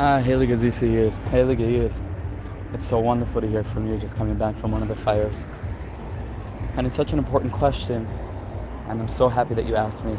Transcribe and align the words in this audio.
Ah, 0.00 0.20
Heilige 0.20 0.56
Süße 0.56 0.86
Yid, 0.86 1.12
Heilige 1.32 1.68
Yid. 1.68 1.92
It's 2.72 2.86
so 2.86 3.00
wonderful 3.00 3.40
to 3.40 3.48
hear 3.48 3.64
from 3.64 3.88
you 3.88 3.98
just 3.98 4.14
coming 4.14 4.36
back 4.36 4.56
from 4.60 4.70
one 4.70 4.80
of 4.80 4.86
the 4.86 4.94
fires. 4.94 5.44
And 6.76 6.86
it's 6.86 6.94
such 6.94 7.12
an 7.12 7.18
important 7.18 7.52
question, 7.52 8.06
and 8.88 9.00
I'm 9.00 9.08
so 9.08 9.28
happy 9.28 9.54
that 9.54 9.66
you 9.66 9.74
asked 9.74 10.04
me. 10.04 10.12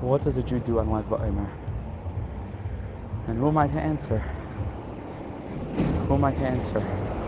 What 0.00 0.22
does 0.22 0.38
a 0.38 0.42
Jew 0.42 0.58
do 0.58 0.80
on 0.80 0.90
Lag 0.90 1.04
BaOmer? 1.08 1.48
And 3.28 3.38
who 3.38 3.46
am 3.46 3.58
I 3.58 3.68
to 3.68 3.78
answer? 3.78 4.18
Who 6.08 6.14
am 6.14 6.24
I 6.24 6.32
to 6.32 6.44
answer? 6.44 6.80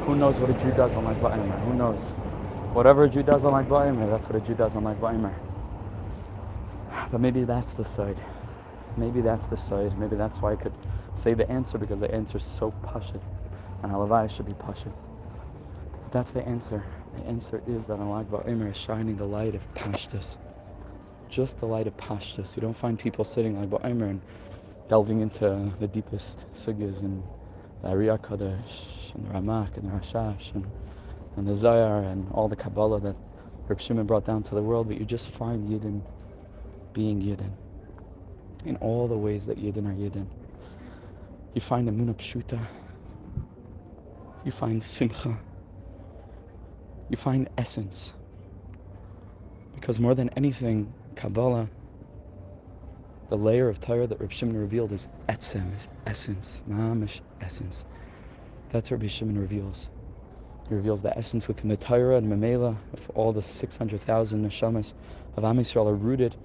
Who 0.05 0.17
knows 0.17 0.41
what 0.41 0.51
a 0.51 0.55
Jew 0.55 0.73
does 0.73 0.97
on 0.97 1.05
Lag 1.05 1.17
BaOmer? 1.19 1.65
Who 1.65 1.75
knows? 1.75 2.11
Whatever 2.73 3.05
a 3.05 3.09
Jew 3.09 3.23
does 3.23 3.45
on 3.45 3.53
Lag 3.53 3.69
BaOmer, 3.69 4.11
that's 4.11 4.29
what 4.29 4.35
a 4.35 4.41
Jew 4.45 4.57
does 4.57 4.75
on 4.75 4.83
Lag 4.83 5.01
BaOmer. 5.01 5.33
But 7.13 7.21
maybe 7.21 7.45
that's 7.45 7.73
the 7.75 7.85
side. 7.85 8.21
Maybe 8.97 9.21
that's 9.21 9.47
the 9.47 9.57
side. 9.57 9.97
Maybe 9.97 10.17
that's 10.17 10.43
why 10.43 10.51
I 10.51 10.57
could 10.57 10.73
say 11.17 11.35
the 11.35 11.51
answer 11.51 11.79
because 11.79 12.01
the 12.01 12.13
answer 12.15 12.39
is 12.39 12.45
so 12.45 12.73
pashut, 12.85 13.21
and 13.83 13.91
halavai 13.93 14.31
should 14.31 14.47
be 14.47 14.55
pashut. 14.55 14.93
But 16.03 16.13
that's 16.13 16.31
the 16.31 16.47
answer. 16.47 16.85
The 17.17 17.27
answer 17.27 17.63
is 17.67 17.87
that 17.87 17.95
on 17.95 18.11
Lag 18.11 18.31
BaOmer 18.31 18.71
is 18.71 18.77
shining 18.77 19.17
the 19.17 19.25
light 19.25 19.55
of 19.55 19.75
pashtus. 19.75 20.37
Just 21.29 21.59
the 21.61 21.67
light 21.67 21.87
of 21.87 21.97
pashtus. 21.97 22.55
You 22.57 22.63
don't 22.63 22.77
find 22.77 22.99
people 22.99 23.25
sitting 23.25 23.59
Lag 23.59 23.71
BaOmer 23.71 24.11
and 24.11 24.21
delving 24.89 25.21
into 25.21 25.73
the 25.81 25.89
deepest 25.89 26.45
sugyas 26.53 27.03
and 27.03 27.23
the 27.83 27.89
Ariya 27.89 28.21
Kadesh 28.21 29.13
and 29.15 29.27
the 29.27 29.31
Ramak 29.31 29.77
and 29.77 29.89
the 29.91 29.97
Rashash 29.97 30.55
and, 30.55 30.65
and 31.37 31.47
the 31.47 31.53
Zayar 31.53 32.11
and 32.13 32.31
all 32.33 32.49
the 32.49 32.57
Kabbalah 32.57 33.01
that 33.01 33.17
Reb 33.69 33.81
Shimon 33.81 34.07
brought 34.07 34.25
down 34.25 34.43
to 34.45 34.55
the 34.55 34.63
world, 34.63 34.89
but 34.89 34.99
you 34.99 35.05
just 35.05 35.29
find 35.29 35.69
Yidden 35.69 36.03
being 36.93 37.21
Yidden 37.21 37.51
in 38.65 38.77
all 38.77 39.09
the 39.09 39.17
ways 39.17 39.47
that 39.47 39.59
Yidden 39.59 39.87
are 39.87 39.95
Yidden. 39.95 40.27
You 41.57 41.63
find 41.63 41.89
the 41.89 41.91
Muna 41.91 42.15
Pshuta, 42.15 42.61
you 44.45 44.53
find 44.53 44.83
Simcha, 44.83 45.41
you 47.09 47.17
find 47.17 47.49
essence. 47.57 48.13
Because 49.75 49.99
more 49.99 50.15
than 50.15 50.29
anything, 50.37 50.93
Kabbalah, 51.15 51.71
the 53.31 53.39
layer 53.39 53.71
of 53.71 53.81
Torah 53.81 54.07
that 54.07 54.21
Reb 54.21 54.33
Shimon 54.33 54.59
revealed 54.59 54.93
is 54.93 55.09
etzem, 55.31 55.75
is 55.75 55.89
essence, 56.07 56.61
mamish 56.69 57.21
essence. 57.41 57.87
That's 58.71 58.91
what 58.91 59.01
Reb 59.01 59.09
Shimon 59.09 59.41
reveals. 59.41 59.89
He 60.69 60.75
reveals 60.75 61.01
the 61.01 61.17
essence 61.17 61.49
within 61.49 61.71
the 61.71 61.79
Torah 61.79 62.19
and 62.19 62.31
Mamela 62.31 62.77
of 62.93 63.11
all 63.15 63.33
the 63.33 63.41
600,000 63.41 64.45
neshamas 64.45 64.93
of 65.39 65.45
Am 65.45 65.57
Yisrael 65.57 65.87
are 65.87 65.95
rooted 65.95 66.37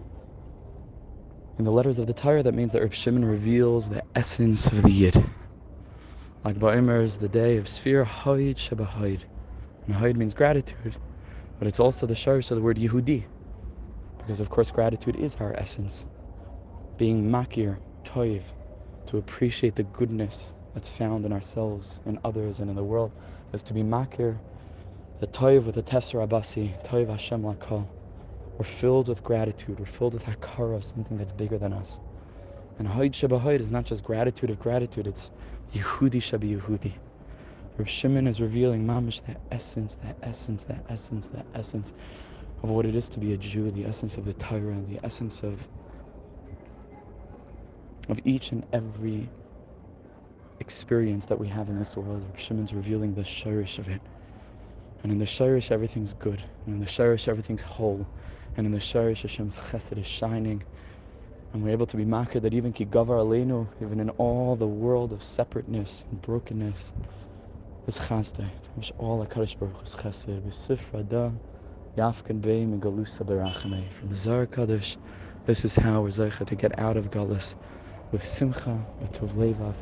in 1.61 1.65
the 1.65 1.71
letters 1.71 1.99
of 1.99 2.07
the 2.07 2.13
Torah. 2.13 2.41
That 2.41 2.55
means 2.55 2.71
that 2.71 2.81
Reb 2.81 2.91
Shimon 2.91 3.23
reveals 3.23 3.87
the 3.87 4.01
essence 4.15 4.65
of 4.65 4.81
the 4.81 4.89
Yid. 4.89 5.23
Lag 6.43 6.59
BaOmer 6.59 7.03
is 7.03 7.17
the 7.17 7.29
day 7.29 7.57
of 7.57 7.65
Sfir 7.65 8.03
Hoid 8.03 8.55
Shebahoid. 8.55 9.19
And 9.85 9.95
Hoid 9.95 10.15
means 10.15 10.33
gratitude, 10.33 10.95
but 11.59 11.67
it's 11.67 11.79
also 11.79 12.07
the 12.07 12.15
sharish 12.15 12.49
of 12.49 12.57
the 12.57 12.63
word 12.63 12.77
Yehudi. 12.77 13.25
Because 14.17 14.39
of 14.39 14.49
course 14.49 14.71
gratitude 14.71 15.17
is 15.17 15.35
our 15.35 15.53
essence. 15.53 16.03
Being 16.97 17.29
makir, 17.29 17.77
toiv, 18.03 18.41
to 19.05 19.19
appreciate 19.19 19.75
the 19.75 19.83
goodness 19.83 20.55
that's 20.73 20.89
found 20.89 21.25
in 21.25 21.31
ourselves, 21.31 21.99
in 22.07 22.17
others, 22.23 22.59
and 22.59 22.71
in 22.71 22.75
the 22.75 22.83
world, 22.83 23.11
is 23.53 23.61
to 23.61 23.73
be 23.75 23.83
makir, 23.83 24.35
the 25.19 25.27
toiv 25.27 25.65
with 25.65 25.75
the 25.75 25.83
tesser 25.83 26.27
abasi, 26.27 26.73
toiv 26.87 27.09
Hashem 27.09 27.43
lakol. 27.43 27.85
We're 28.61 28.65
filled 28.65 29.07
with 29.07 29.23
gratitude, 29.23 29.79
we're 29.79 29.87
filled 29.87 30.13
with 30.13 30.23
hakara 30.23 30.75
of 30.75 30.83
something 30.83 31.17
that's 31.17 31.31
bigger 31.31 31.57
than 31.57 31.73
us. 31.73 31.99
And 32.77 32.87
Hoid 32.87 33.13
Shebahoid 33.13 33.59
is 33.59 33.71
not 33.71 33.85
just 33.85 34.03
gratitude 34.03 34.51
of 34.51 34.59
gratitude, 34.59 35.07
it's 35.07 35.31
Yehudi 35.73 36.21
Shabi 36.21 36.55
Yehudi. 36.55 36.93
Reb 37.79 37.87
Shimon 37.87 38.27
is 38.27 38.39
revealing 38.39 38.85
mamish 38.85 39.25
that 39.25 39.41
essence, 39.49 39.95
that 40.03 40.15
essence, 40.21 40.63
that 40.65 40.85
essence, 40.89 41.25
that 41.29 41.47
essence 41.55 41.95
of 42.61 42.69
what 42.69 42.85
it 42.85 42.93
is 42.93 43.09
to 43.09 43.19
be 43.19 43.33
a 43.33 43.37
Jew, 43.37 43.71
the 43.71 43.85
essence 43.85 44.17
of 44.17 44.25
the 44.25 44.33
Torah, 44.33 44.79
the 44.87 44.99
essence 45.03 45.41
of 45.41 45.67
of 48.09 48.19
each 48.25 48.51
and 48.51 48.63
every 48.73 49.27
experience 50.59 51.25
that 51.25 51.39
we 51.39 51.47
have 51.47 51.67
in 51.67 51.79
this 51.79 51.97
world. 51.97 52.21
Reb 52.27 52.39
Shimon's 52.39 52.75
revealing 52.75 53.15
the 53.15 53.23
shirish 53.23 53.79
of 53.79 53.89
it. 53.89 54.01
And 55.01 55.11
in 55.11 55.17
the 55.17 55.25
shirish 55.25 55.71
everything's 55.71 56.13
good. 56.13 56.43
And 56.67 56.75
in 56.75 56.79
the 56.79 56.85
shirish 56.85 57.27
everything's 57.27 57.63
whole. 57.63 58.05
And 58.57 58.65
in 58.65 58.71
the 58.71 58.79
shirish 58.79 59.21
Hashem's 59.21 59.57
chesed 59.57 59.97
is 59.97 60.07
shining. 60.07 60.63
And 61.53 61.63
we're 61.63 61.71
able 61.71 61.85
to 61.87 61.97
be 61.97 62.05
makir 62.05 62.41
that 62.41 62.53
even 62.53 62.73
ki 62.73 62.85
gavar 62.85 63.19
aleinu, 63.19 63.67
even 63.81 63.99
in 63.99 64.09
all 64.11 64.55
the 64.55 64.67
world 64.67 65.13
of 65.13 65.23
separateness 65.23 66.05
and 66.09 66.21
brokenness, 66.21 66.93
is 67.87 67.97
chasdei. 67.97 68.49
Which 68.75 68.91
all 68.97 69.25
HaKadosh 69.25 69.57
Baruch 69.59 69.83
is 69.83 69.95
chesed. 69.95 70.41
B'sifra 70.41 71.07
da 71.07 71.31
yafkan 71.97 72.41
bey 72.41 72.65
megalusa 72.65 73.23
berachamei. 73.25 73.91
From 73.93 74.09
the 74.09 74.17
Zohar 74.17 74.47
Kadosh, 74.47 74.97
this 75.45 75.65
is 75.65 75.75
how 75.75 76.01
we're 76.01 76.09
zeicha 76.09 76.45
to 76.45 76.55
get 76.55 76.77
out 76.77 76.97
of 76.97 77.09
galus 77.09 77.55
with 78.11 78.25
simcha, 78.25 78.85
with 78.99 79.11
tov 79.11 79.31
levav. 79.33 79.73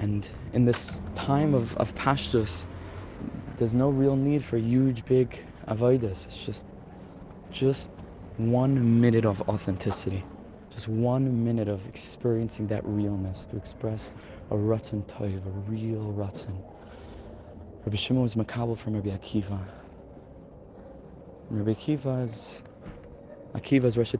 And 0.00 0.28
in 0.52 0.64
this 0.64 1.00
time 1.14 1.54
of, 1.54 1.76
of 1.76 1.94
pashtus, 1.94 2.64
there's 3.58 3.74
no 3.74 3.90
real 3.90 4.16
need 4.16 4.44
for 4.44 4.56
huge, 4.56 5.04
big 5.04 5.38
avodas. 5.68 6.26
It's 6.26 6.44
just, 6.44 6.66
just 7.50 7.90
one 8.36 9.00
minute 9.00 9.24
of 9.24 9.40
authenticity. 9.48 10.24
Just 10.70 10.88
one 10.88 11.44
minute 11.44 11.68
of 11.68 11.86
experiencing 11.86 12.66
that 12.68 12.82
realness, 12.84 13.46
to 13.46 13.56
express 13.56 14.10
a 14.50 14.54
ratzon 14.54 15.04
toiv, 15.06 15.46
a 15.46 15.50
real 15.70 16.14
ratzon. 16.16 16.56
Rabbi 17.84 17.96
Shimon 17.96 18.22
was 18.22 18.36
makabel 18.36 18.78
from 18.78 18.94
Rabbi 18.94 19.10
Akiva. 19.10 19.60
Rabbi 21.50 21.72
Akiva 21.72 22.24
is 22.24 22.62
Akiva's 23.54 23.98
Rosh. 23.98 24.14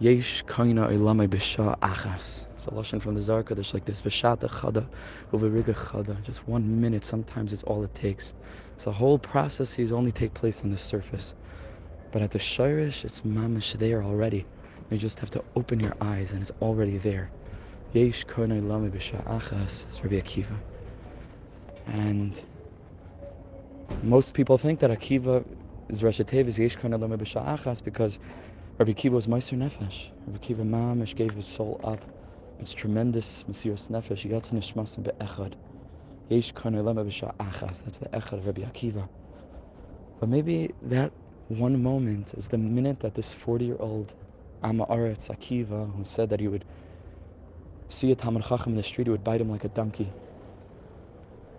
Yesh 0.00 0.42
kaina 0.44 0.88
ilamai 0.88 1.28
b'sha 1.28 1.78
achas. 1.80 2.46
It's 2.54 2.66
a 2.66 2.70
lashon 2.70 3.02
from 3.02 3.14
the 3.16 3.20
Zohar 3.20 3.42
Kodesh 3.44 3.74
like 3.74 3.84
this. 3.84 4.00
B'shata 4.00 4.48
chada 4.48 4.88
uveriga 5.30 5.74
chada. 5.74 6.22
Just 6.22 6.48
one 6.48 6.80
minute. 6.80 7.04
Sometimes 7.04 7.52
it's 7.52 7.62
all 7.64 7.84
it 7.84 7.94
takes. 7.94 8.32
So 8.78 8.88
the 8.88 8.96
whole 8.96 9.18
process 9.18 9.74
processes 9.74 9.92
only 9.92 10.10
take 10.10 10.32
place 10.32 10.62
on 10.64 10.70
the 10.70 10.78
surface, 10.78 11.34
but 12.12 12.22
at 12.22 12.30
the 12.30 12.38
shirish, 12.38 13.04
it's 13.04 13.20
mamish 13.20 13.78
there 13.78 14.02
already. 14.02 14.46
You 14.88 14.96
just 14.96 15.20
have 15.20 15.28
to 15.32 15.44
open 15.54 15.80
your 15.80 15.94
eyes, 16.00 16.32
and 16.32 16.40
it's 16.40 16.52
already 16.62 16.96
there. 16.96 17.30
Yesh 17.92 18.24
kaina 18.24 18.58
ilamai 18.58 18.90
b'sha 18.90 19.22
achas. 19.26 19.84
It's 19.84 20.02
Rabbi 20.02 20.18
Akiva. 20.18 20.56
And 21.88 22.42
most 24.02 24.32
people 24.32 24.56
think 24.56 24.80
that 24.80 24.90
Akiva 24.90 25.44
is 25.90 26.02
Rosh 26.02 26.20
Tevis 26.20 26.56
Yesh 26.56 26.78
kaina 26.78 26.98
ilamai 26.98 27.18
b'sha 27.18 27.46
achas 27.46 27.84
because 27.84 28.18
Rabbi 28.80 28.94
Kiva 28.94 29.14
was 29.14 29.26
Meiser 29.26 29.58
Nefesh. 29.58 30.06
Rabbi 30.26 30.38
Kiva 30.38 30.62
Mamish 30.62 31.14
gave 31.14 31.34
his 31.34 31.46
soul 31.46 31.78
up. 31.84 32.00
It's 32.60 32.72
tremendous 32.72 33.44
Mesiras 33.46 33.90
Nefesh. 33.90 34.20
He 34.20 34.30
got 34.30 34.44
to 34.44 34.54
Nishmasim 34.54 35.02
be'echad. 35.02 35.52
Yesh 36.30 36.52
kana 36.52 36.82
lema 36.82 37.04
achas. 37.04 37.84
That's 37.84 37.98
the 37.98 38.06
echad 38.06 38.38
of 38.38 38.46
Rabbi 38.46 38.62
Akiva. 38.62 39.06
But 40.18 40.30
maybe 40.30 40.70
that 40.84 41.12
one 41.48 41.82
moment 41.82 42.32
is 42.38 42.48
the 42.48 42.56
minute 42.56 43.00
that 43.00 43.14
this 43.14 43.34
40-year-old 43.34 44.14
Amma 44.62 44.86
Aretz 44.86 45.28
Akiva, 45.28 45.94
who 45.94 46.02
said 46.02 46.30
that 46.30 46.40
he 46.40 46.48
would 46.48 46.64
see 47.90 48.10
a 48.12 48.14
Talmud 48.14 48.44
Chacham 48.44 48.72
in 48.72 48.76
the 48.76 48.82
street, 48.82 49.08
he 49.08 49.10
would 49.10 49.22
bite 49.22 49.42
him 49.42 49.50
like 49.50 49.64
a 49.64 49.68
donkey. 49.68 50.10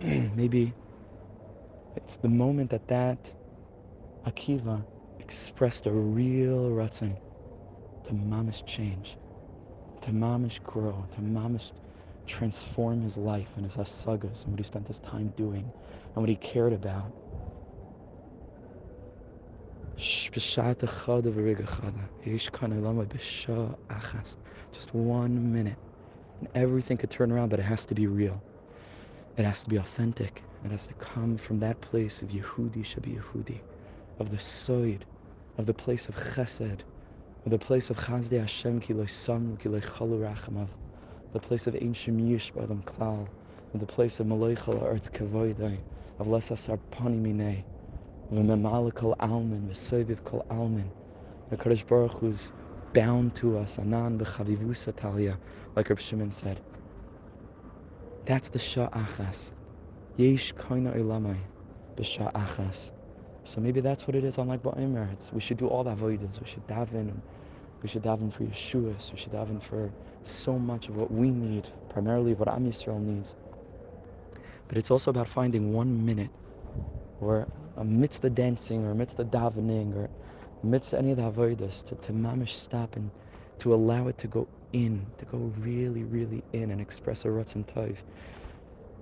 maybe 0.00 0.72
it's 1.94 2.16
the 2.16 2.28
moment 2.28 2.70
that 2.70 2.88
that 2.88 3.32
Akiva 4.26 4.82
expressed 5.22 5.86
a 5.86 5.90
real 5.90 6.70
ratzon 6.70 7.16
to 8.04 8.12
mamish 8.12 8.64
change, 8.66 9.16
to 10.02 10.10
mamish 10.10 10.60
grow, 10.64 11.06
to 11.12 11.20
mamish 11.20 11.70
transform 12.26 13.00
his 13.02 13.16
life 13.16 13.48
and 13.56 13.64
his 13.64 13.76
asagas 13.76 14.44
and 14.44 14.52
what 14.52 14.58
he 14.58 14.64
spent 14.64 14.86
his 14.86 14.98
time 15.00 15.32
doing 15.36 15.64
and 16.14 16.22
what 16.22 16.28
he 16.28 16.36
cared 16.36 16.72
about. 16.72 17.10
Just 19.96 20.56
one 24.92 25.52
minute. 25.52 25.78
And 26.40 26.48
everything 26.56 26.96
could 26.96 27.10
turn 27.10 27.30
around, 27.30 27.50
but 27.50 27.60
it 27.60 27.64
has 27.64 27.84
to 27.86 27.94
be 27.94 28.08
real. 28.08 28.40
It 29.36 29.44
has 29.44 29.62
to 29.62 29.68
be 29.68 29.76
authentic. 29.76 30.42
It 30.64 30.72
has 30.72 30.88
to 30.88 30.94
come 30.94 31.36
from 31.36 31.60
that 31.60 31.80
place 31.80 32.22
of 32.22 32.30
Yehudi 32.30 32.84
Shabi 32.84 33.20
Yehudi, 33.20 33.60
of 34.18 34.30
the 34.30 34.36
Soid, 34.36 35.02
of 35.58 35.66
the 35.66 35.74
place 35.74 36.08
of 36.08 36.14
Chesed, 36.14 36.80
of 37.44 37.50
the 37.50 37.58
place 37.58 37.90
of 37.90 37.98
Chazdei 37.98 38.40
Hashem 38.40 38.80
ki 38.80 38.94
lo 38.94 39.04
sam 39.06 39.56
ki 39.58 39.68
chalu 39.68 40.20
rachamav, 40.20 40.68
the 41.32 41.40
place 41.40 41.66
of 41.66 41.74
Ein 41.74 41.92
Shem 41.92 42.18
Yish 42.18 42.52
B'adam 42.52 42.82
Klal, 42.84 43.26
of 43.74 43.80
the 43.80 43.86
place 43.86 44.18
of 44.20 44.26
Maloichal 44.26 44.82
Arts 44.82 45.08
Kavoidai, 45.08 45.76
of 46.18 46.26
Lesasar 46.26 46.78
Pani 46.90 47.18
Minei, 47.18 47.62
of 48.30 48.38
Memala 48.38 48.94
Kol 48.94 49.14
Almin, 49.20 49.68
Vesoviv 49.68 50.24
Kol 50.24 50.44
Almin, 50.50 50.88
the 51.50 51.56
Kadosh 51.56 51.86
Baruch 51.86 52.18
Hu's 52.20 52.52
bound 52.94 53.34
to 53.34 53.58
us, 53.58 53.78
anan 53.78 54.18
b'chavivusa 54.18 54.94
talia, 54.96 55.38
like 55.76 55.90
Reb 55.90 56.00
Shimon 56.00 56.30
said. 56.30 56.60
That's 58.24 58.48
the 58.48 58.58
sha'achas. 58.58 59.52
Yesh 60.16 60.54
koina 60.54 60.96
ilamai 60.96 61.38
b'sha'achas. 61.96 62.90
So 63.44 63.60
maybe 63.60 63.80
that's 63.80 64.06
what 64.06 64.14
it 64.14 64.24
is 64.24 64.38
on 64.38 64.48
Lag 64.48 64.62
BaOmer. 64.62 65.12
It's 65.12 65.32
we 65.32 65.40
should 65.40 65.56
do 65.56 65.66
all 65.66 65.84
the 65.84 65.90
avoidance. 65.90 66.38
We 66.40 66.46
should 66.46 66.66
daven. 66.68 67.12
We 67.82 67.88
should 67.88 68.02
daven 68.02 68.32
for 68.32 68.44
Yeshuas. 68.44 69.12
We 69.12 69.18
should 69.18 69.32
daven 69.32 69.60
for 69.60 69.90
so 70.24 70.58
much 70.58 70.88
of 70.88 70.96
what 70.96 71.10
we 71.10 71.30
need, 71.30 71.68
primarily 71.88 72.34
what 72.34 72.48
Am 72.48 72.64
Yisrael 72.64 73.00
needs. 73.00 73.34
But 74.68 74.78
it's 74.78 74.90
also 74.90 75.10
about 75.10 75.26
finding 75.26 75.72
one 75.72 76.06
minute 76.06 76.30
or 77.20 77.48
amidst 77.76 78.22
the 78.22 78.30
dancing 78.30 78.84
or 78.86 78.92
amidst 78.92 79.16
the 79.16 79.24
davening 79.24 79.94
or 79.96 80.08
amidst 80.62 80.94
any 80.94 81.10
of 81.10 81.16
the 81.16 81.22
avodas 81.24 81.84
to, 81.86 81.96
to 81.96 82.12
mamish 82.12 82.54
stop 82.54 82.94
and 82.96 83.10
to 83.58 83.74
allow 83.74 84.08
it 84.08 84.18
to 84.18 84.28
go 84.28 84.46
in, 84.72 85.04
to 85.18 85.24
go 85.26 85.38
really, 85.58 86.04
really 86.04 86.42
in 86.52 86.70
and 86.70 86.80
express 86.80 87.24
a 87.24 87.28
ratzon 87.28 87.66
tov. 87.66 87.96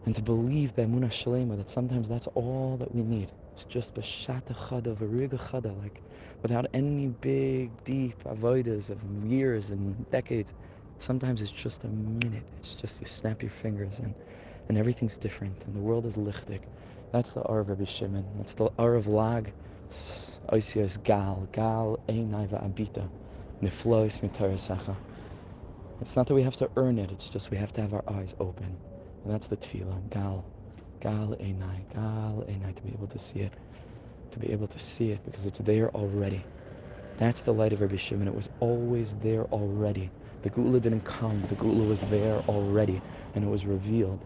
And 0.06 0.16
to 0.16 0.22
believe 0.22 0.74
be'emunah 0.74 1.10
shalema 1.10 1.58
that 1.58 1.68
sometimes 1.68 2.08
that's 2.08 2.26
all 2.28 2.76
that 2.78 2.94
we 2.94 3.02
need. 3.02 3.30
It's 3.52 3.64
just 3.64 3.94
b'shata 3.94 4.54
chada, 4.54 4.94
v'riga 4.96 5.38
chada, 5.38 5.76
like 5.82 6.00
without 6.42 6.66
any 6.72 7.08
big, 7.08 7.70
deep 7.84 8.22
avodas 8.24 8.90
of 8.90 8.98
years 9.30 9.70
and 9.70 10.10
decades. 10.10 10.54
Sometimes 10.98 11.42
it's 11.42 11.50
just 11.50 11.84
a 11.84 11.88
minute. 11.88 12.44
It's 12.60 12.74
just 12.74 13.00
you 13.00 13.06
snap 13.06 13.42
your 13.42 13.50
fingers 13.50 13.98
and, 14.00 14.14
and 14.68 14.78
everything's 14.78 15.16
different 15.16 15.56
and 15.66 15.74
the 15.74 15.80
world 15.80 16.06
is 16.06 16.16
lichtig. 16.16 16.60
That's 17.12 17.32
the 17.32 17.42
R 17.42 17.60
of 17.60 17.68
Rabbi 17.68 17.84
Shimon. 17.84 18.24
That's 18.38 18.54
the 18.54 18.70
R 18.78 18.94
of 18.94 19.08
Lag. 19.08 19.52
Oisios 19.90 21.02
Gal. 21.02 21.48
Gal 21.52 21.98
Einai 22.08 22.48
Abita. 22.48 23.08
Niflois 23.62 24.20
Mitarasacha. 24.20 24.96
It's 26.00 26.16
not 26.16 26.26
that 26.26 26.34
we 26.34 26.42
have 26.42 26.56
to 26.56 26.70
earn 26.76 26.98
it, 26.98 27.10
it's 27.10 27.28
just 27.28 27.50
we 27.50 27.58
have 27.58 27.72
to 27.74 27.80
have 27.82 27.92
our 27.92 28.04
eyes 28.08 28.34
open. 28.40 28.76
And 29.24 29.34
that's 29.34 29.48
the 29.48 29.56
tefillah. 29.56 30.10
Gal. 30.10 30.44
Gal 31.00 31.36
Einai. 31.40 31.78
Gal 31.94 32.44
Einai. 32.48 32.74
To 32.74 32.82
be 32.82 32.92
able 32.92 33.06
to 33.08 33.18
see 33.18 33.40
it. 33.40 33.52
To 34.32 34.38
be 34.38 34.52
able 34.52 34.66
to 34.68 34.78
see 34.78 35.10
it 35.10 35.24
because 35.24 35.46
it's 35.46 35.58
there 35.58 35.90
already. 35.90 36.44
That's 37.18 37.40
the 37.42 37.52
light 37.52 37.72
of 37.72 37.80
Rabbi 37.80 37.96
Shimon. 37.96 38.28
It 38.28 38.34
was 38.34 38.48
always 38.60 39.14
there 39.14 39.44
already. 39.46 40.10
The 40.42 40.50
Geula 40.50 40.80
didn't 40.80 41.04
come. 41.04 41.42
The 41.48 41.56
Geula 41.56 41.88
was 41.88 42.00
there 42.02 42.36
already. 42.48 43.00
And 43.34 43.44
it 43.44 43.48
was 43.48 43.66
revealed 43.66 44.20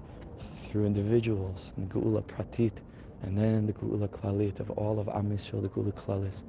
through 0.75 0.87
individuals, 0.87 1.73
and 1.77 1.89
Geula 1.91 2.23
Pratit, 2.25 2.73
and 3.23 3.39
then 3.39 3.67
the 3.67 3.73
Gula 3.73 4.09
Klalit 4.09 4.59
of 4.61 4.71
all 4.71 4.99
of 4.99 5.09
Am 5.09 5.31
Yisrael, 5.31 5.63
the 5.63 5.69
Geula 5.69 5.93
Klalis. 5.93 6.45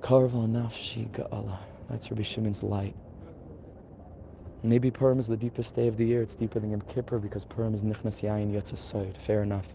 Karval 0.00 0.48
Nafshi 0.48 1.08
Ga'ala. 1.10 1.58
That's 1.90 2.10
Rabbi 2.10 2.22
Shimon's 2.22 2.62
light. 2.62 2.94
Maybe 4.62 4.90
Purim 4.90 5.18
is 5.18 5.26
the 5.26 5.36
deepest 5.36 5.74
day 5.74 5.86
of 5.86 5.96
the 5.96 6.04
year. 6.04 6.22
It's 6.22 6.34
deeper 6.34 6.58
than 6.58 6.70
Yom 6.70 6.80
Kippur 6.82 7.18
because 7.18 7.44
Purim 7.44 7.74
is 7.74 7.82
Nichnas 7.82 8.22
Yain 8.22 8.52
Yotzasayid. 8.52 9.16
Fair 9.16 9.42
enough. 9.42 9.68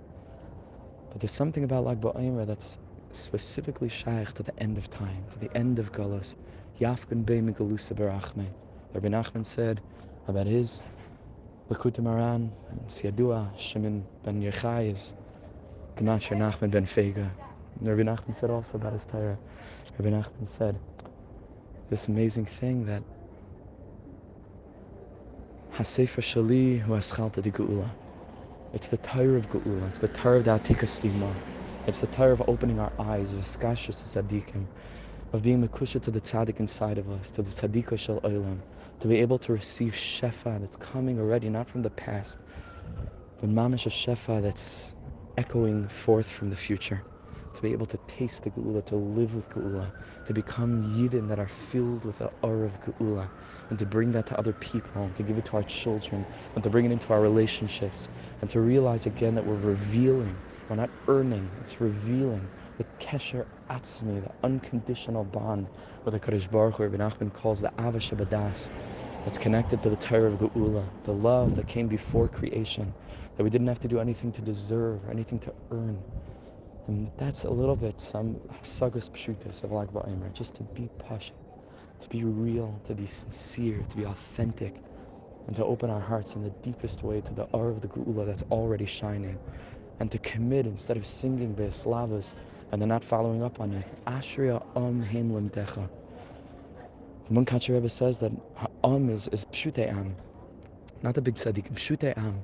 But 1.12 1.22
there's 1.22 1.32
something 1.32 1.64
about 1.64 1.86
Lag 1.86 2.02
BaOmer 2.02 2.48
that's 2.48 2.80
specifically 3.12 3.90
shaykh 3.90 4.34
to 4.34 4.44
the 4.44 4.58
end 4.60 4.78
of 4.78 4.90
time, 4.90 5.24
to 5.32 5.40
the 5.40 5.56
end 5.56 5.78
of 5.78 5.92
Galus. 5.92 6.36
Yafkin 6.80 7.26
Bey 7.26 7.42
Migalusa 7.42 7.94
Barachme. 7.94 8.46
Rabbi 8.94 9.08
Nachman 9.08 9.46
said 9.46 9.82
about 10.28 10.48
his 10.48 10.84
Likutei 11.70 12.00
Moharan, 12.00 12.50
Siadua, 12.88 13.48
Shimon 13.58 14.04
ben 14.24 14.42
Yochai 14.42 14.92
is 14.92 15.14
Gematria 15.96 16.38
Nachman 16.38 16.72
ben 16.72 16.86
Feiga. 16.86 17.30
Rabbi 17.82 18.02
Nachman 18.02 18.34
said 18.34 18.50
also 18.50 18.78
about 18.78 18.94
his 18.94 19.06
Torah. 19.06 19.38
Rabbi 20.00 20.10
Nachman 20.10 20.48
said 20.58 20.78
this 21.90 22.08
amazing 22.08 22.46
thing 22.46 22.86
that 22.86 23.04
Hasefer 25.78 26.22
Shali 26.22 26.82
hu 26.82 26.92
Aschalta 26.92 27.42
di 27.42 27.50
Geula. 27.50 27.90
It's 28.74 28.90
the 28.90 28.98
Torah 28.98 29.38
of 29.38 29.48
Geula. 29.48 29.88
It's 29.88 30.00
the 30.00 30.10
Torah 30.10 30.40
of 30.40 30.44
the 30.44 30.52
Atika 30.52 30.84
Stima. 30.84 31.34
It's 31.88 32.02
the 32.02 32.08
Torah 32.08 32.34
of 32.34 32.44
opening 32.50 32.78
our 32.78 32.92
eyes, 33.00 33.32
of 33.32 33.40
Skashus 33.40 34.04
Tzadikim, 34.04 34.68
of 35.32 35.42
being 35.44 35.66
Mekusha 35.66 36.02
to 36.02 36.12
the 36.12 36.20
Tzaddik 36.20 36.60
inside 36.60 36.98
of 36.98 37.10
us, 37.10 37.32
to 37.32 37.42
the 37.42 37.50
Tzaddika 37.50 37.98
Shel 37.98 38.20
Olam, 38.20 38.58
to 39.00 39.08
be 39.08 39.18
able 39.20 39.38
to 39.40 39.54
receive 39.54 39.94
Shefa 39.94 40.60
that's 40.60 40.76
coming 40.76 41.20
already, 41.20 41.48
not 41.50 41.70
from 41.70 41.84
the 41.84 41.90
past, 41.90 42.38
but 43.40 43.50
Mamish 43.50 43.86
a 43.86 43.90
Shefa 43.90 44.42
that's 44.42 44.94
echoing 45.38 45.88
forth 45.88 46.30
from 46.30 46.50
the 46.50 46.58
future. 46.58 47.02
To 47.62 47.68
be 47.68 47.74
able 47.74 47.86
to 47.86 48.00
taste 48.08 48.44
the 48.44 48.50
Geula, 48.50 48.84
to 48.86 48.96
live 48.96 49.36
with 49.36 49.48
Geula, 49.52 49.86
to 50.26 50.34
become 50.34 50.82
Yidden 50.82 51.28
that 51.28 51.38
are 51.38 51.46
filled 51.46 52.06
with 52.06 52.18
the 52.18 52.32
aura 52.42 52.66
of 52.66 52.82
Geula, 52.82 53.30
and 53.70 53.78
to 53.78 53.86
bring 53.86 54.10
that 54.14 54.26
to 54.26 54.40
other 54.40 54.54
people, 54.54 55.04
and 55.04 55.16
to 55.16 55.22
give 55.22 55.38
it 55.38 55.46
to 55.46 55.58
our 55.58 55.64
children, 55.66 56.26
and 56.56 56.64
to 56.64 56.72
bring 56.72 56.86
it 56.86 56.92
into 56.92 57.14
our 57.14 57.22
relationships, 57.22 58.10
and 58.42 58.50
to 58.50 58.62
realize 58.62 59.06
again 59.06 59.36
that 59.36 59.46
we're 59.46 59.54
revealing, 59.54 60.36
we're 60.70 60.76
not 60.76 60.90
earning, 61.08 61.52
it's 61.62 61.80
revealing 61.80 62.50
the 62.80 62.86
Kesher 63.00 63.46
Atzmi, 63.70 64.24
the 64.24 64.32
unconditional 64.44 65.24
bond 65.24 65.68
with 66.04 66.16
the 66.16 66.20
Kadosh 66.20 66.50
Baruch 66.50 66.78
Hu, 66.78 66.84
Rabbi 66.86 66.98
Nachman 66.98 67.32
calls 67.32 67.62
the 67.62 67.72
Ava 67.80 68.00
Shabadas, 68.00 68.72
that's 69.24 69.38
connected 69.38 69.84
to 69.84 69.92
the 69.92 69.96
Torah 69.98 70.32
of 70.32 70.40
Geula, 70.40 70.84
the 71.04 71.14
love 71.14 71.54
that 71.58 71.68
came 71.68 71.88
before 71.88 72.28
creation, 72.28 72.92
that 73.38 73.44
we 73.44 73.52
didn't 73.52 73.68
have 73.68 73.82
to 73.82 73.88
do 73.88 74.00
anything 74.00 74.32
to 74.32 74.42
deserve 74.42 75.08
anything 75.12 75.38
to 75.42 75.54
earn. 75.70 76.02
And 76.92 77.10
that's 77.18 77.46
a 77.46 77.50
little 77.50 77.78
bit 77.78 78.02
some 78.02 78.38
sagas 78.64 79.08
pshutas 79.08 79.64
of 79.64 79.72
Lag 79.72 79.88
BaOmer, 79.94 80.34
just 80.34 80.56
to 80.56 80.64
be 80.64 80.90
pasha, 81.00 81.32
to 82.02 82.10
be 82.10 82.26
real, 82.26 82.82
to 82.84 82.94
be 82.94 83.08
sincere, 83.08 83.82
to 83.92 83.96
be 83.96 84.04
authentic, 84.04 84.76
and 85.48 85.56
to 85.56 85.64
open 85.64 85.90
our 85.90 86.02
hearts 86.02 86.36
in 86.36 86.44
the 86.44 86.50
deepest 86.50 87.02
way 87.02 87.22
to 87.22 87.34
the 87.34 87.48
R 87.54 87.70
of 87.70 87.80
the 87.80 87.88
Geula 87.88 88.26
that's 88.26 88.44
already 88.52 88.86
shining, 88.86 89.40
and 90.02 90.12
to 90.12 90.18
commit 90.18 90.68
instead 90.68 90.98
of 90.98 91.08
singing 91.08 91.54
Be'eslavas 91.54 92.36
and 92.74 92.82
then 92.82 92.90
not 92.90 93.06
following 93.06 93.42
up 93.42 93.62
on 93.62 93.72
it. 93.72 93.88
Ashria 94.06 94.62
Om 94.76 95.02
Heim. 95.02 95.48
The 95.48 95.88
Munkach 97.32 97.74
Rebbe 97.74 97.88
says 97.88 98.20
that 98.20 98.34
Om 98.84 99.10
is, 99.10 99.30
is 99.30 99.46
Pshute 99.46 99.88
Am, 99.88 100.18
not 101.04 101.16
the 101.16 101.22
big 101.22 101.36
tzaddikim, 101.36 101.72
Pshute 101.76 102.18
Am. 102.18 102.44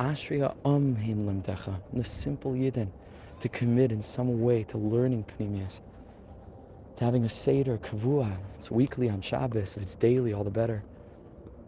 Ashria 0.00 0.56
Om 0.64 0.96
Heim 0.96 1.26
Limtecha, 1.26 1.78
the 1.92 2.02
simple 2.02 2.52
Yidden, 2.52 2.88
to 3.44 3.48
commit 3.50 3.92
in 3.92 4.00
some 4.00 4.40
way 4.40 4.64
to 4.64 4.78
learning 4.78 5.22
Pnimiyus, 5.22 5.82
to 6.96 7.04
having 7.04 7.26
a 7.26 7.28
Seder, 7.28 7.76
Kavua, 7.76 8.34
it's 8.54 8.70
weekly 8.70 9.10
on 9.10 9.20
Shabbos, 9.20 9.76
if 9.76 9.82
it's 9.82 9.94
daily, 9.96 10.32
all 10.32 10.44
the 10.44 10.50
better. 10.50 10.82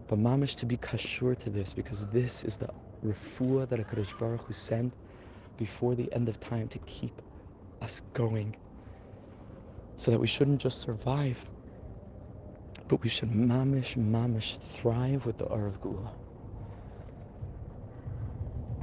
But 0.09 0.19
mamish 0.19 0.55
to 0.55 0.65
be 0.65 0.79
kashur 0.79 1.37
to 1.37 1.51
this, 1.51 1.75
because 1.75 2.07
this 2.07 2.45
is 2.45 2.57
the 2.57 2.71
refuah 3.05 3.69
that 3.69 3.79
a 3.79 3.83
Kadosh 3.83 4.19
Baruch 4.19 4.47
Hu 4.47 4.55
sent 4.55 4.95
before 5.59 5.95
the 5.95 6.11
end 6.15 6.31
of 6.31 6.41
time 6.41 6.67
to 6.69 6.79
keep 6.79 7.21
us 7.83 8.01
going. 8.15 8.57
So 9.97 10.11
that 10.13 10.19
we 10.19 10.27
shouldn't 10.27 10.63
just 10.63 10.81
survive, 10.81 11.39
but 12.89 13.03
we 13.03 13.11
should 13.11 13.33
mamish, 13.33 13.99
mamish 13.99 14.57
thrive 14.57 15.27
with 15.27 15.37
the 15.37 15.47
Ar 15.49 15.67
of 15.67 15.79
Geula. 15.83 16.09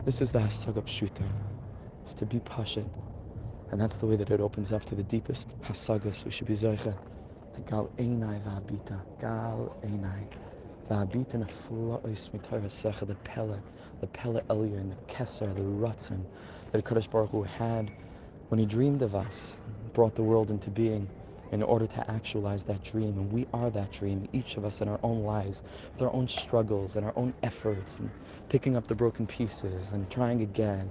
This 0.06 0.22
is 0.22 0.32
the 0.32 0.38
Hasaga 0.38 0.84
Pshuta. 0.84 1.28
It's 2.04 2.14
to 2.16 2.26
be 2.26 2.42
Pashit. 2.42 2.86
And 3.72 3.80
that's 3.80 3.96
the 3.96 4.06
way 4.06 4.18
that 4.18 4.30
it 4.30 4.42
opens 4.42 4.74
up 4.74 4.84
to 4.86 4.96
the 4.96 5.04
deepest 5.04 5.48
Hasagas. 5.62 6.26
We 6.26 6.32
should 6.32 6.48
be 6.48 6.54
Zoicha. 6.54 6.94
The 7.56 7.62
Gal 7.62 7.90
Einai 7.98 8.42
Vabita. 8.44 9.00
Gal 9.22 9.74
Einai. 9.86 10.28
Vabita 10.90 11.38
Neflois 11.38 12.30
Mitara 12.32 12.68
Secha. 12.68 13.08
The 13.08 13.16
Pella. 13.24 13.58
The 14.02 14.08
Pella 14.08 14.42
Elyon. 14.50 14.90
The 14.90 15.14
Kesser. 15.14 15.56
The 15.56 15.62
Ratzin. 15.62 16.26
That 16.74 16.84
Kadosh 16.84 17.10
Baruch 17.10 17.30
Hu 17.30 17.44
had 17.44 17.90
when 18.50 18.60
he 18.60 18.66
dreamed 18.66 19.02
of 19.02 19.16
us. 19.16 19.62
Brought 19.94 20.14
the 20.16 20.24
world 20.24 20.52
into 20.52 20.70
being 20.70 21.08
in 21.54 21.64
order 21.64 21.88
to 21.88 22.12
actualize 22.12 22.66
that 22.66 22.84
dream. 22.84 23.18
And 23.18 23.32
we 23.32 23.48
are 23.54 23.70
that 23.70 23.94
dream, 23.94 24.28
each 24.34 24.58
of 24.58 24.66
us 24.66 24.82
in 24.82 24.90
our 24.90 25.00
own 25.04 25.24
lives, 25.24 25.64
with 25.94 26.02
our 26.02 26.12
own 26.14 26.28
struggles 26.28 26.98
and 26.98 27.06
our 27.06 27.14
own 27.16 27.34
efforts, 27.44 28.00
and 28.00 28.10
picking 28.50 28.76
up 28.76 28.88
the 28.88 28.96
broken 28.96 29.26
pieces 29.26 29.94
and 29.94 30.10
trying 30.12 30.42
again, 30.42 30.90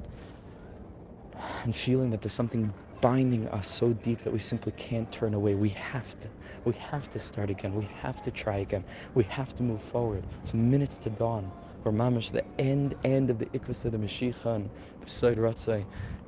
and 1.65 1.75
feeling 1.75 2.11
that 2.11 2.23
there's 2.23 2.35
something 2.35 2.73
binding 3.01 3.49
us 3.49 3.69
so 3.69 3.93
deep 3.93 4.23
that 4.23 4.33
we 4.33 4.39
simply 4.39 4.73
can't 4.77 5.11
turn 5.11 5.35
away. 5.35 5.55
We 5.55 5.71
have 5.71 6.19
to. 6.21 6.29
We 6.65 6.75
have 6.75 7.11
to 7.11 7.19
start 7.19 7.51
again. 7.51 7.75
We 7.75 7.89
have 8.01 8.23
to 8.23 8.31
try 8.31 8.59
again. 8.59 8.85
We 9.15 9.25
have 9.25 9.55
to 9.57 9.63
move 9.63 9.83
forward. 9.83 10.25
It's 10.43 10.55
minutes 10.55 10.99
to 10.99 11.11
dawn. 11.11 11.51
We're 11.85 11.93
mamish 11.93 12.31
the 12.31 12.45
end 12.61 12.95
end 13.05 13.29
of 13.29 13.39
the 13.41 13.47
ikvus 13.47 13.85
of 13.85 13.93
the 13.93 13.99
Mashiach 13.99 14.47
and 14.47 14.71
beside 15.05 15.37
Ratzai. 15.37 15.85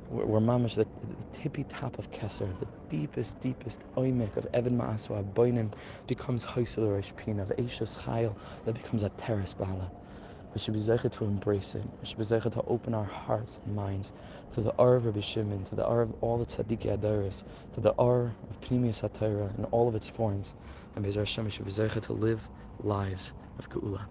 We're, 0.09 0.39
mamish 0.41 0.75
the, 0.75 0.83
the 0.83 1.39
tippy 1.39 1.63
top 1.63 1.97
of 1.97 2.11
Kesser, 2.11 2.47
the 2.59 2.67
deepest, 2.89 3.39
deepest 3.41 3.79
oimek 3.97 4.35
of 4.37 4.45
Evan 4.53 4.77
Ma'aswa 4.77 5.23
Boinim 5.33 5.71
becomes 6.07 6.45
Haisel 6.45 6.91
Rosh 6.91 7.11
Pina, 7.15 7.43
of 7.43 7.49
Eishas 7.57 7.97
Chayil 7.97 8.35
that 8.65 8.73
becomes 8.73 9.01
a 9.01 9.09
terrace 9.09 9.53
bala. 9.53 9.89
We 10.55 10.61
should 10.61 10.73
be 10.73 10.79
zeicha 10.79 11.11
to 11.11 11.25
embrace 11.25 11.75
it. 11.75 11.83
We 11.99 12.07
should 12.07 12.17
be 12.17 12.23
zeicha 12.23 12.49
to 12.53 12.63
open 12.67 12.93
our 12.93 13.03
hearts 13.03 13.59
and 13.65 13.75
minds 13.75 14.13
to 14.53 14.61
the 14.61 14.73
R 14.79 14.95
of 14.95 15.05
Rabbi 15.05 15.19
Shimon, 15.19 15.65
to 15.65 15.75
the 15.75 15.85
R 15.85 16.01
of 16.01 16.15
all 16.21 16.37
the 16.37 16.45
Tzaddiki 16.45 16.97
Adaris, 16.97 17.43
to 17.73 17.81
the 17.81 17.93
R 17.99 18.33
of 18.49 18.61
Pnimiyus 18.61 19.01
Satira 19.01 19.53
in 19.59 19.65
all 19.65 19.89
of 19.89 19.95
its 19.95 20.07
forms, 20.09 20.53
and 20.95 21.03
Be'ez 21.03 21.15
Hashem 21.15 21.43
we 21.43 21.51
should 21.51 21.65
be 21.65 21.71
zeicha 21.71 22.01
to 22.03 22.13
live 22.13 22.47
lives 22.81 23.33
of 23.59 23.67
Geula. 23.69 24.07